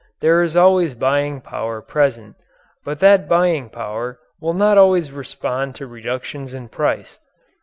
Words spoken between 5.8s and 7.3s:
reductions in price.